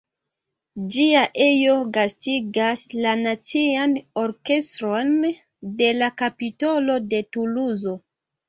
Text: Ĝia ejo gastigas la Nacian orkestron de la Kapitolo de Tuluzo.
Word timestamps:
Ĝia 0.93 1.19
ejo 1.47 1.75
gastigas 1.97 2.85
la 3.05 3.13
Nacian 3.21 3.95
orkestron 4.23 5.13
de 5.83 5.93
la 6.01 6.11
Kapitolo 6.23 7.01
de 7.13 7.25
Tuluzo. 7.37 7.99